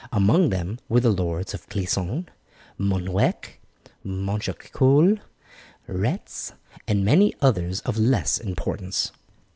Among 0.11 0.49
them 0.49 0.79
were 0.89 0.99
the 0.99 1.11
lords 1.11 1.53
of 1.53 1.69
Clisson, 1.69 2.27
Moheac, 2.79 3.59
Machecoul, 4.03 5.19
Retz, 5.85 6.53
and 6.87 7.05
many 7.05 7.35
others 7.39 7.81
of 7.81 7.99
less 7.99 8.39
importance. 8.39 9.11